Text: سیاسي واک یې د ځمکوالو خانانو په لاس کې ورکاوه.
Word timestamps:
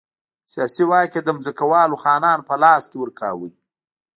سیاسي 0.53 0.83
واک 0.89 1.11
یې 1.15 1.21
د 1.23 1.29
ځمکوالو 1.45 2.01
خانانو 2.03 2.47
په 2.49 2.55
لاس 2.63 2.83
کې 2.89 2.97
ورکاوه. 2.99 3.49